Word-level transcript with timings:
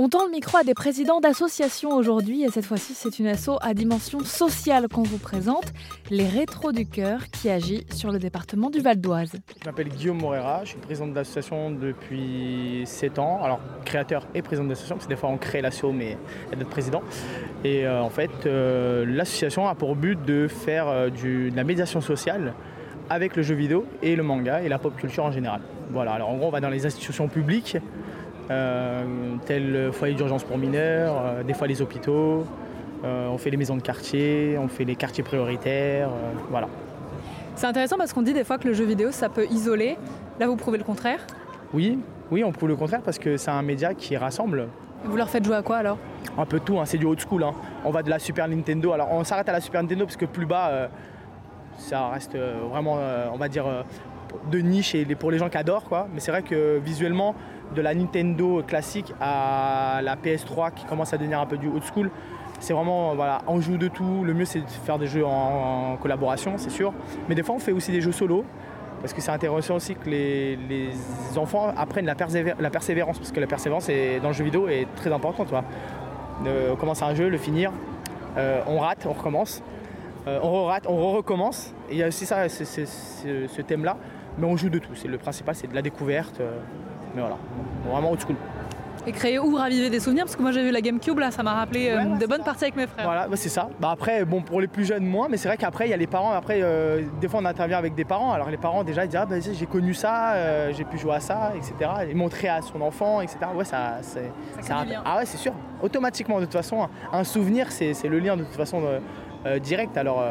On 0.00 0.08
tend 0.08 0.24
le 0.24 0.30
micro 0.30 0.58
à 0.58 0.62
des 0.62 0.74
présidents 0.74 1.18
d'associations 1.18 1.90
aujourd'hui 1.90 2.44
et 2.44 2.50
cette 2.50 2.66
fois-ci 2.66 2.94
c'est 2.94 3.18
une 3.18 3.26
asso 3.26 3.58
à 3.60 3.74
dimension 3.74 4.20
sociale 4.20 4.86
qu'on 4.86 5.02
vous 5.02 5.18
présente, 5.18 5.72
les 6.08 6.28
Rétros 6.28 6.70
du 6.70 6.86
Cœur 6.86 7.26
qui 7.32 7.50
agit 7.50 7.84
sur 7.90 8.12
le 8.12 8.20
département 8.20 8.70
du 8.70 8.78
Val 8.78 9.00
d'Oise. 9.00 9.32
Je 9.60 9.66
m'appelle 9.66 9.88
Guillaume 9.88 10.20
Morera, 10.20 10.60
je 10.62 10.68
suis 10.68 10.78
président 10.78 11.08
de 11.08 11.16
l'association 11.16 11.72
depuis 11.72 12.82
7 12.84 13.18
ans, 13.18 13.42
alors 13.42 13.58
créateur 13.84 14.24
et 14.36 14.42
président 14.42 14.66
de 14.66 14.68
l'association, 14.68 14.94
parce 14.94 15.06
que 15.06 15.12
des 15.12 15.18
fois 15.18 15.30
on 15.30 15.36
crée 15.36 15.62
l'asso 15.62 15.86
mais 15.92 16.16
d'autres 16.52 16.70
présidents. 16.70 17.02
Et 17.64 17.84
euh, 17.84 18.00
en 18.00 18.10
fait 18.10 18.46
euh, 18.46 19.04
l'association 19.04 19.66
a 19.66 19.74
pour 19.74 19.96
but 19.96 20.24
de 20.24 20.46
faire 20.46 20.86
euh, 20.86 21.10
de 21.10 21.50
la 21.56 21.64
médiation 21.64 22.00
sociale 22.00 22.54
avec 23.10 23.34
le 23.34 23.42
jeu 23.42 23.56
vidéo 23.56 23.84
et 24.02 24.14
le 24.14 24.22
manga 24.22 24.62
et 24.62 24.68
la 24.68 24.78
pop 24.78 24.94
culture 24.94 25.24
en 25.24 25.32
général. 25.32 25.60
Voilà, 25.90 26.12
alors 26.12 26.28
en 26.28 26.36
gros 26.36 26.46
on 26.46 26.50
va 26.50 26.60
dans 26.60 26.70
les 26.70 26.86
institutions 26.86 27.26
publiques 27.26 27.78
euh, 28.50 29.04
tel 29.46 29.72
le 29.72 29.92
foyer 29.92 30.14
d'urgence 30.14 30.44
pour 30.44 30.58
mineurs, 30.58 31.14
euh, 31.18 31.42
des 31.42 31.54
fois 31.54 31.66
les 31.66 31.82
hôpitaux, 31.82 32.46
euh, 33.04 33.28
on 33.28 33.38
fait 33.38 33.50
les 33.50 33.56
maisons 33.56 33.76
de 33.76 33.82
quartier, 33.82 34.56
on 34.58 34.68
fait 34.68 34.84
les 34.84 34.96
quartiers 34.96 35.24
prioritaires, 35.24 36.10
voilà. 36.50 36.68
C'est 37.54 37.66
intéressant 37.66 37.96
parce 37.96 38.12
qu'on 38.12 38.22
dit 38.22 38.32
des 38.32 38.44
fois 38.44 38.58
que 38.58 38.68
le 38.68 38.74
jeu 38.74 38.84
vidéo 38.84 39.10
ça 39.10 39.28
peut 39.28 39.46
isoler. 39.50 39.96
Là 40.38 40.46
vous 40.46 40.56
prouvez 40.56 40.78
le 40.78 40.84
contraire? 40.84 41.20
Oui, 41.74 41.98
oui, 42.30 42.44
on 42.44 42.52
prouve 42.52 42.68
le 42.68 42.76
contraire 42.76 43.02
parce 43.02 43.18
que 43.18 43.36
c'est 43.36 43.50
un 43.50 43.62
média 43.62 43.94
qui 43.94 44.16
rassemble. 44.16 44.68
Vous 45.04 45.16
leur 45.16 45.30
faites 45.30 45.44
jouer 45.44 45.56
à 45.56 45.62
quoi 45.62 45.76
alors? 45.76 45.98
Un 46.36 46.44
peu 46.44 46.60
tout, 46.60 46.78
hein, 46.78 46.84
c'est 46.84 46.98
du 46.98 47.06
old 47.06 47.20
school. 47.20 47.42
Hein. 47.42 47.52
On 47.84 47.90
va 47.90 48.02
de 48.02 48.10
la 48.10 48.18
Super 48.18 48.48
Nintendo. 48.48 48.92
Alors 48.92 49.08
on 49.12 49.24
s'arrête 49.24 49.48
à 49.48 49.52
la 49.52 49.60
Super 49.60 49.82
Nintendo 49.82 50.04
parce 50.04 50.16
que 50.16 50.26
plus 50.26 50.46
bas, 50.46 50.68
euh, 50.68 50.88
ça 51.78 52.08
reste 52.08 52.34
euh, 52.34 52.60
vraiment, 52.70 52.96
euh, 52.98 53.28
on 53.32 53.36
va 53.36 53.48
dire, 53.48 53.64
de 54.50 54.58
niche 54.58 54.94
et 54.94 55.04
pour 55.14 55.30
les 55.30 55.38
gens 55.38 55.48
qui 55.48 55.56
adorent. 55.56 55.84
Quoi. 55.84 56.08
Mais 56.12 56.20
c'est 56.20 56.30
vrai 56.30 56.42
que 56.42 56.78
visuellement, 56.78 57.34
de 57.74 57.82
la 57.82 57.94
Nintendo 57.94 58.62
classique 58.66 59.12
à 59.20 60.00
la 60.02 60.16
PS3 60.16 60.72
qui 60.74 60.84
commence 60.86 61.12
à 61.12 61.18
devenir 61.18 61.40
un 61.40 61.46
peu 61.46 61.56
du 61.56 61.68
old 61.68 61.82
school. 61.84 62.10
C'est 62.60 62.72
vraiment, 62.72 63.14
voilà, 63.14 63.42
on 63.46 63.60
joue 63.60 63.76
de 63.76 63.88
tout. 63.88 64.24
Le 64.24 64.34
mieux, 64.34 64.44
c'est 64.44 64.60
de 64.60 64.70
faire 64.84 64.98
des 64.98 65.06
jeux 65.06 65.24
en, 65.24 65.96
collaboration, 66.00 66.54
c'est 66.56 66.70
sûr. 66.70 66.92
Mais 67.28 67.34
des 67.34 67.42
fois, 67.42 67.54
on 67.54 67.60
fait 67.60 67.72
aussi 67.72 67.92
des 67.92 68.00
jeux 68.00 68.12
solo. 68.12 68.44
Parce 69.00 69.12
que 69.12 69.20
c'est 69.20 69.30
intéressant 69.30 69.76
aussi 69.76 69.94
que 69.94 70.10
les, 70.10 70.56
les 70.56 70.90
enfants 71.36 71.72
apprennent 71.76 72.06
la, 72.06 72.16
la, 72.58 72.70
persévérance. 72.70 73.18
Parce 73.18 73.30
que 73.30 73.38
la 73.38 73.46
persévérance 73.46 73.88
est, 73.88 74.18
dans 74.18 74.28
le 74.28 74.34
jeu 74.34 74.42
vidéo 74.42 74.66
est 74.66 74.88
très 74.96 75.12
importante. 75.12 75.52
on 76.44 76.76
commence 76.76 77.02
un 77.02 77.14
jeu, 77.14 77.28
le 77.28 77.38
finir, 77.38 77.70
euh, 78.36 78.60
on 78.66 78.80
rate, 78.80 79.06
on 79.06 79.12
recommence. 79.12 79.62
Euh, 80.26 80.40
on 80.42 80.64
re-rate, 80.64 80.86
on 80.88 80.96
re-recommence. 80.96 81.72
Et 81.90 81.94
il 81.94 81.98
y 81.98 82.02
a 82.02 82.08
aussi 82.08 82.26
ça, 82.26 82.48
ce 82.48 83.62
thème-là. 83.62 83.96
Mais 84.38 84.46
on 84.46 84.56
joue 84.56 84.70
de 84.70 84.78
tout. 84.78 84.92
Le 85.06 85.18
principal, 85.18 85.54
c'est 85.54 85.66
de 85.66 85.74
la 85.74 85.82
découverte. 85.82 86.40
Euh, 86.40 86.58
mais 87.14 87.20
voilà, 87.20 87.36
vraiment 87.90 88.12
old 88.12 88.20
school. 88.20 88.36
Et 89.06 89.12
créer 89.12 89.38
ou 89.38 89.54
raviver 89.54 89.88
des 89.90 90.00
souvenirs, 90.00 90.24
parce 90.24 90.36
que 90.36 90.42
moi 90.42 90.52
j'ai 90.52 90.62
vu 90.62 90.70
la 90.70 90.82
GameCube, 90.82 91.18
là 91.18 91.30
ça 91.30 91.42
m'a 91.42 91.54
rappelé 91.54 91.88
euh, 91.88 91.96
ouais, 91.96 92.18
de 92.18 92.26
bonnes 92.26 92.42
parties 92.42 92.64
avec 92.64 92.76
mes 92.76 92.86
frères. 92.86 93.06
Voilà, 93.06 93.26
bah, 93.26 93.36
c'est 93.36 93.48
ça. 93.48 93.70
Bah, 93.80 93.90
après, 93.90 94.24
bon, 94.26 94.42
pour 94.42 94.60
les 94.60 94.66
plus 94.66 94.84
jeunes, 94.84 95.06
moins, 95.06 95.28
mais 95.30 95.36
c'est 95.36 95.48
vrai 95.48 95.56
qu'après, 95.56 95.86
il 95.86 95.90
y 95.90 95.94
a 95.94 95.96
les 95.96 96.06
parents. 96.06 96.32
Après, 96.32 96.60
euh, 96.62 97.02
des 97.18 97.26
fois, 97.26 97.40
on 97.40 97.44
intervient 97.46 97.78
avec 97.78 97.94
des 97.94 98.04
parents. 98.04 98.32
Alors, 98.32 98.50
les 98.50 98.58
parents, 98.58 98.84
déjà, 98.84 99.04
ils 99.04 99.08
disent 99.08 99.20
Ah, 99.22 99.26
bah, 99.26 99.36
j'ai 99.40 99.66
connu 99.66 99.94
ça, 99.94 100.32
euh, 100.34 100.72
j'ai 100.76 100.84
pu 100.84 100.98
jouer 100.98 101.14
à 101.14 101.20
ça, 101.20 101.52
etc. 101.56 101.90
Et 102.10 102.14
montrer 102.14 102.48
à 102.48 102.60
son 102.60 102.80
enfant, 102.82 103.20
etc. 103.20 103.38
Ouais, 103.54 103.64
ça. 103.64 103.98
Ça, 104.02 104.20
ça 104.60 104.84
ah, 105.04 105.18
ouais, 105.18 105.26
c'est 105.26 105.38
sûr. 105.38 105.54
Automatiquement, 105.82 106.40
de 106.40 106.44
toute 106.44 106.54
façon, 106.54 106.86
un 107.10 107.24
souvenir, 107.24 107.70
c'est 107.70 107.94
le 108.08 108.18
lien 108.18 108.36
de 108.36 108.44
toute 108.44 108.56
façon 108.56 108.82
euh, 109.46 109.58
direct. 109.58 109.96
Alors, 109.96 110.22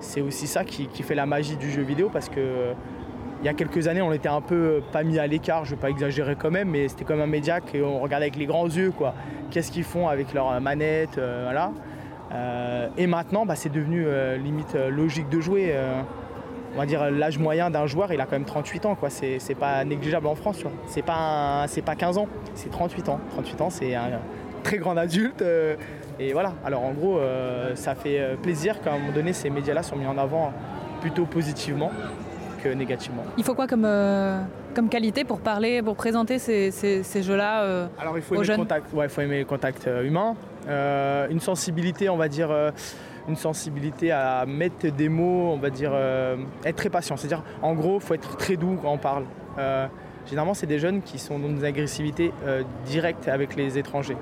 c'est 0.00 0.20
aussi 0.20 0.46
ça 0.46 0.64
qui, 0.64 0.88
qui, 0.88 1.02
fait 1.02 1.14
la 1.14 1.24
magie 1.24 1.56
du 1.56 1.70
jeu 1.70 1.82
vidéo 1.82 2.10
parce 2.12 2.28
que 2.28 2.74
il 3.40 3.46
y 3.46 3.48
a 3.48 3.54
quelques 3.54 3.86
années, 3.86 4.02
on 4.02 4.12
était 4.12 4.28
un 4.28 4.40
peu 4.40 4.54
euh, 4.54 4.80
pas 4.92 5.04
mis 5.04 5.18
à 5.18 5.26
l'écart, 5.26 5.64
je 5.64 5.70
ne 5.70 5.76
vais 5.76 5.80
pas 5.80 5.90
exagérer 5.90 6.36
quand 6.36 6.50
même, 6.50 6.70
mais 6.70 6.88
c'était 6.88 7.04
comme 7.04 7.20
un 7.20 7.26
média 7.26 7.60
qu'on 7.60 7.98
regardait 7.98 8.26
avec 8.26 8.36
les 8.36 8.46
grands 8.46 8.66
yeux, 8.66 8.90
quoi. 8.90 9.14
Qu'est-ce 9.50 9.70
qu'ils 9.70 9.84
font 9.84 10.08
avec 10.08 10.34
leur 10.34 10.60
manette, 10.60 11.18
euh, 11.18 11.42
voilà. 11.44 11.72
Euh, 12.32 12.88
et 12.96 13.06
maintenant, 13.06 13.46
bah, 13.46 13.56
c'est 13.56 13.72
devenu 13.72 14.04
euh, 14.06 14.36
limite 14.36 14.74
euh, 14.74 14.90
logique 14.90 15.28
de 15.28 15.40
jouer. 15.40 15.74
on 16.74 16.78
va 16.78 16.86
dire 16.86 17.10
l'âge 17.10 17.38
moyen 17.38 17.70
d'un 17.70 17.86
joueur, 17.86 18.12
il 18.12 18.20
a 18.20 18.24
quand 18.24 18.32
même 18.32 18.44
38 18.44 18.86
ans, 18.86 18.94
quoi. 18.94 19.10
C'est, 19.10 19.38
c'est 19.38 19.54
pas 19.54 19.84
négligeable 19.84 20.26
en 20.26 20.34
France, 20.34 20.62
C'est 20.86 21.02
pas, 21.02 21.64
c'est 21.68 21.82
pas 21.82 21.94
15 21.94 22.18
ans, 22.18 22.28
c'est 22.54 22.70
38 22.70 23.08
ans. 23.08 23.20
38 23.30 23.60
ans, 23.60 23.70
c'est 23.70 23.94
un 23.94 24.20
très 24.62 24.78
grand 24.78 24.96
adulte. 24.96 25.42
et 26.18 26.32
voilà. 26.32 26.52
Alors 26.64 26.84
en 26.84 26.92
gros, 26.92 27.20
ça 27.74 27.94
fait 27.94 28.36
plaisir 28.42 28.80
qu'à 28.82 28.92
un 28.92 28.98
moment 28.98 29.12
donné, 29.12 29.32
ces 29.32 29.50
médias-là 29.50 29.82
sont 29.82 29.96
mis 29.96 30.06
en 30.06 30.18
avant 30.18 30.52
plutôt 31.00 31.26
positivement 31.26 31.90
négativement. 32.66 33.22
Il 33.36 33.44
faut 33.44 33.54
quoi 33.54 33.66
comme, 33.66 33.84
euh, 33.84 34.40
comme 34.78 34.88
qualité 34.88 35.24
pour 35.24 35.40
parler, 35.40 35.82
pour 35.82 35.96
présenter 35.96 36.38
ces, 36.38 36.70
ces, 36.70 37.02
ces 37.02 37.22
jeux-là 37.24 37.62
euh, 37.62 37.86
Alors 37.98 38.16
il 38.16 38.22
faut 38.22 38.34
aux 38.34 38.38
aimer 38.38 38.44
jeunes 38.44 38.58
contact, 38.58 38.92
ouais, 38.92 39.06
il 39.06 39.08
faut 39.08 39.20
aimer 39.20 39.40
le 39.40 39.44
contact 39.44 39.88
euh, 39.88 40.04
humain, 40.04 40.36
euh, 40.68 41.26
une 41.30 41.40
sensibilité, 41.40 42.08
on 42.08 42.16
va 42.16 42.28
dire, 42.28 42.50
une 43.28 43.34
sensibilité 43.34 44.12
à 44.12 44.46
mettre 44.46 44.86
des 44.88 45.08
mots, 45.08 45.50
on 45.52 45.58
va 45.58 45.70
dire, 45.70 45.92
être 46.64 46.76
très 46.76 46.90
patient. 46.90 47.16
C'est-à-dire, 47.16 47.42
en 47.60 47.74
gros, 47.74 47.96
il 47.96 48.00
faut 48.00 48.14
être 48.14 48.36
très 48.36 48.56
doux 48.56 48.78
quand 48.80 48.92
on 48.92 48.98
parle. 48.98 49.24
Généralement, 50.26 50.54
c'est 50.54 50.66
des 50.66 50.78
jeunes 50.78 51.02
qui 51.02 51.18
sont 51.18 51.38
dans 51.38 51.48
une 51.48 51.64
agressivité 51.64 52.32
directe 52.86 53.28
avec 53.28 53.56
les 53.56 53.78
étrangers. 53.78 54.16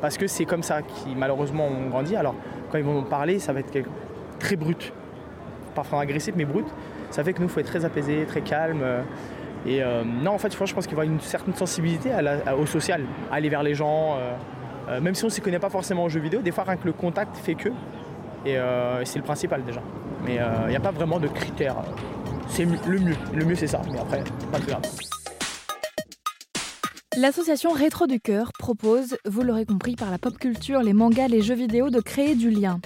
Parce 0.00 0.16
que 0.16 0.26
c'est 0.26 0.46
comme 0.46 0.62
ça 0.62 0.82
qui, 0.82 1.14
malheureusement, 1.16 1.66
ont 1.66 1.88
grandi. 1.88 2.16
Alors, 2.16 2.34
quand 2.70 2.78
ils 2.78 2.84
vont 2.84 3.02
parler, 3.02 3.38
ça 3.38 3.52
va 3.52 3.60
être 3.60 3.72
très 4.38 4.56
brut. 4.56 4.92
Parfois 5.74 6.00
agressif, 6.00 6.34
mais 6.36 6.44
brut. 6.44 6.66
Ça 7.10 7.24
fait 7.24 7.32
que 7.32 7.40
nous, 7.40 7.46
il 7.46 7.50
faut 7.50 7.60
être 7.60 7.66
très 7.66 7.84
apaisé, 7.84 8.24
très 8.26 8.42
calme. 8.42 8.82
Et 9.66 9.82
euh, 9.82 10.04
non, 10.04 10.32
en 10.32 10.38
fait, 10.38 10.52
je 10.52 10.56
pense 10.56 10.86
qu'il 10.86 10.94
faut 10.94 11.00
avoir 11.00 11.04
une 11.04 11.20
certaine 11.20 11.54
sensibilité 11.54 12.10
au 12.58 12.66
social, 12.66 13.02
aller 13.30 13.48
vers 13.48 13.62
les 13.62 13.74
gens. 13.74 14.16
Euh, 14.16 14.32
euh, 14.88 15.00
même 15.00 15.14
si 15.14 15.24
on 15.24 15.26
ne 15.26 15.32
s'y 15.32 15.40
connaît 15.40 15.58
pas 15.58 15.68
forcément 15.68 16.04
en 16.04 16.08
jeu 16.08 16.20
vidéo, 16.20 16.40
des 16.40 16.52
fois, 16.52 16.64
rien 16.64 16.76
que 16.76 16.86
le 16.86 16.92
contact 16.92 17.36
fait 17.36 17.54
que. 17.54 17.68
Et 18.46 18.56
euh, 18.56 19.04
c'est 19.04 19.18
le 19.18 19.24
principal 19.24 19.62
déjà. 19.64 19.82
Mais 20.24 20.36
il 20.36 20.40
euh, 20.40 20.68
n'y 20.68 20.76
a 20.76 20.80
pas 20.80 20.90
vraiment 20.90 21.18
de 21.18 21.28
critères. 21.28 21.76
C'est 22.48 22.64
le 22.64 22.98
mieux. 22.98 23.16
Le 23.34 23.44
mieux, 23.44 23.54
c'est 23.54 23.66
ça. 23.66 23.82
Mais 23.92 23.98
après, 23.98 24.22
pas 24.50 24.58
très 24.58 24.70
grave. 24.72 24.82
L'association 27.18 27.72
Rétro 27.72 28.06
du 28.06 28.20
Cœur 28.20 28.52
propose, 28.52 29.16
vous 29.24 29.42
l'aurez 29.42 29.66
compris 29.66 29.96
par 29.96 30.12
la 30.12 30.18
pop 30.18 30.38
culture, 30.38 30.84
les 30.84 30.92
mangas, 30.92 31.26
les 31.26 31.42
jeux 31.42 31.56
vidéo, 31.56 31.90
de 31.90 31.98
créer 31.98 32.36
du 32.36 32.48
lien. 32.48 32.80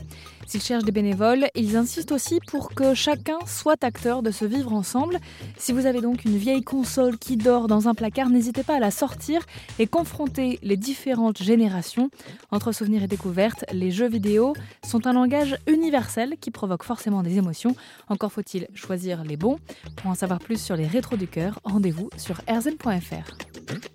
S'ils 0.46 0.62
cherchent 0.62 0.84
des 0.84 0.92
bénévoles, 0.92 1.48
ils 1.54 1.76
insistent 1.76 2.12
aussi 2.12 2.40
pour 2.46 2.74
que 2.74 2.94
chacun 2.94 3.36
soit 3.46 3.84
acteur 3.84 4.22
de 4.22 4.30
ce 4.30 4.46
vivre 4.46 4.72
ensemble. 4.72 5.18
Si 5.58 5.72
vous 5.72 5.84
avez 5.84 6.00
donc 6.00 6.24
une 6.24 6.38
vieille 6.38 6.62
console 6.62 7.18
qui 7.18 7.36
dort 7.36 7.68
dans 7.68 7.88
un 7.88 7.94
placard, 7.94 8.30
n'hésitez 8.30 8.62
pas 8.62 8.76
à 8.76 8.80
la 8.80 8.90
sortir 8.90 9.42
et 9.78 9.86
confronter 9.86 10.58
les 10.62 10.78
différentes 10.78 11.42
générations. 11.42 12.08
Entre 12.50 12.72
souvenirs 12.72 13.02
et 13.02 13.08
découvertes, 13.08 13.66
les 13.70 13.90
jeux 13.90 14.08
vidéo 14.08 14.54
sont 14.82 15.06
un 15.06 15.12
langage 15.12 15.58
universel 15.66 16.36
qui 16.40 16.50
provoque 16.50 16.84
forcément 16.84 17.22
des 17.22 17.36
émotions. 17.36 17.76
Encore 18.08 18.32
faut-il 18.32 18.66
choisir 18.72 19.24
les 19.24 19.36
bons. 19.36 19.58
Pour 19.96 20.10
en 20.10 20.14
savoir 20.14 20.38
plus 20.38 20.58
sur 20.58 20.74
les 20.74 20.86
rétros 20.86 21.18
du 21.18 21.26
cœur, 21.26 21.60
rendez-vous 21.64 22.08
sur 22.16 22.40
rzn.fr. 22.48 23.91